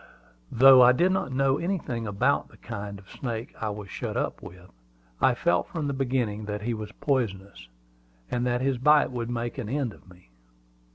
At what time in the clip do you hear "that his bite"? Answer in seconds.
8.47-9.11